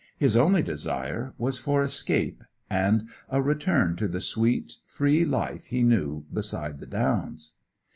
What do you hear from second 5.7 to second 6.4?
knew